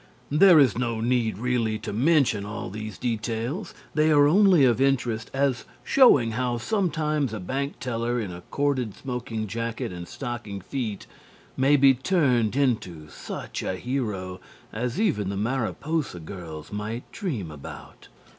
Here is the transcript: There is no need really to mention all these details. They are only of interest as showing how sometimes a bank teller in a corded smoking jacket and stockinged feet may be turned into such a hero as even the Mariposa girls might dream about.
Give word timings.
There 0.31 0.57
is 0.57 0.79
no 0.79 0.99
need 0.99 1.37
really 1.37 1.77
to 1.77 1.93
mention 1.93 2.43
all 2.43 2.71
these 2.71 2.97
details. 2.97 3.71
They 3.93 4.09
are 4.09 4.27
only 4.27 4.65
of 4.65 4.81
interest 4.81 5.29
as 5.31 5.63
showing 5.83 6.31
how 6.31 6.57
sometimes 6.57 7.33
a 7.33 7.39
bank 7.39 7.79
teller 7.79 8.19
in 8.19 8.31
a 8.31 8.41
corded 8.49 8.95
smoking 8.95 9.45
jacket 9.45 9.91
and 9.93 10.07
stockinged 10.07 10.63
feet 10.65 11.05
may 11.55 11.75
be 11.75 11.93
turned 11.93 12.55
into 12.55 13.09
such 13.09 13.61
a 13.61 13.75
hero 13.75 14.39
as 14.73 14.99
even 14.99 15.29
the 15.29 15.37
Mariposa 15.37 16.19
girls 16.19 16.71
might 16.73 17.11
dream 17.11 17.51
about. 17.51 18.07